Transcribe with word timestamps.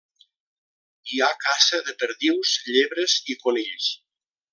Hi 1.11 1.19
ha 1.19 1.27
caça 1.43 1.81
de 1.89 1.95
perdius, 2.03 2.55
llebres 2.71 3.19
i 3.35 3.37
conills. 3.45 3.93